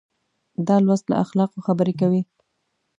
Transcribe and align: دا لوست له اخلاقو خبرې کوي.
دا 0.67 0.75
لوست 0.85 1.05
له 1.11 1.15
اخلاقو 1.23 1.63
خبرې 1.67 1.93
کوي. 2.01 2.21